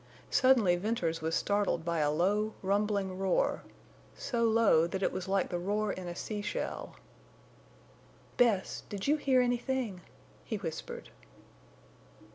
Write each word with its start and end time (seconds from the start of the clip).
Suddenly 0.31 0.77
Venters 0.77 1.21
was 1.21 1.35
startled 1.35 1.85
by 1.85 1.99
a 1.99 2.09
low, 2.09 2.55
rumbling 2.63 3.19
roar—so 3.19 4.43
low 4.45 4.87
that 4.87 5.03
it 5.03 5.11
was 5.11 5.27
like 5.27 5.49
the 5.49 5.59
roar 5.59 5.93
in 5.93 6.07
a 6.07 6.15
sea 6.15 6.41
shell. 6.41 6.95
"Bess, 8.35 8.81
did 8.89 9.05
you 9.05 9.17
hear 9.17 9.41
anything?" 9.41 10.01
he 10.43 10.55
whispered. 10.57 11.11